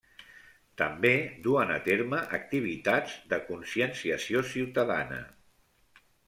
També 0.81 1.09
duen 1.47 1.73
a 1.75 1.77
terme 1.87 2.21
activitats 2.37 3.13
de 3.35 3.39
conscienciació 3.51 4.43
ciutadana. 4.55 5.21